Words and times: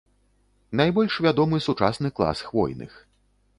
Найбольш 0.81 1.17
вядомы 1.27 1.61
сучасны 1.67 2.13
клас 2.21 2.43
хвойных. 2.49 2.99